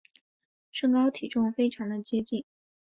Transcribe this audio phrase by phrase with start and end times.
[0.71, 2.43] 身高体重非常的接近